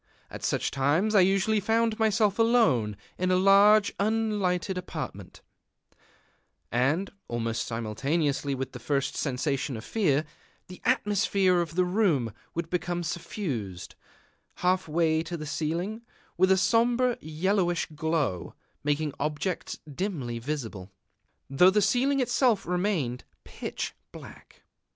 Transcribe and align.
At 0.31 0.43
such 0.43 0.71
times 0.71 1.13
I 1.13 1.19
usually 1.19 1.59
found 1.59 1.99
myself 1.99 2.39
alone 2.39 2.97
in 3.19 3.29
a 3.29 3.35
large 3.35 3.93
unlighted 3.99 4.75
apartment; 4.75 5.41
and, 6.71 7.11
almost 7.27 7.67
simultaneously 7.67 8.55
with 8.55 8.71
the 8.71 8.79
first 8.79 9.15
sensation 9.15 9.77
of 9.77 9.85
fear, 9.85 10.25
the 10.69 10.81
atmosphere 10.85 11.61
of 11.61 11.75
the 11.75 11.85
room 11.85 12.33
would 12.55 12.67
become 12.71 13.03
suffused, 13.03 13.93
half 14.55 14.87
way 14.87 15.21
to 15.21 15.37
the 15.37 15.45
ceiling, 15.45 16.01
with 16.35 16.51
a 16.51 16.57
sombre 16.57 17.15
yellowish 17.21 17.85
glow, 17.93 18.55
making 18.83 19.13
objects 19.19 19.77
dimly 19.87 20.39
visible, 20.39 20.89
though 21.47 21.69
the 21.69 21.79
ceiling 21.79 22.19
itself 22.19 22.65
remained 22.65 23.23
pitch 23.43 23.93
black. 24.11 24.63